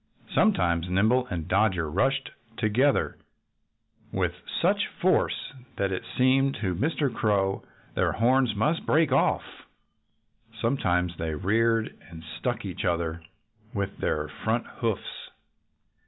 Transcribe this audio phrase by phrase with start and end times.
[0.33, 3.19] Sometimes Nimble and Dodger rushed together
[4.11, 7.13] with such force that it seemed to Mr.
[7.13, 9.43] Crow their horns must break off.
[10.59, 13.21] Sometimes they reared and struck each other
[13.75, 15.29] with their front hoofs.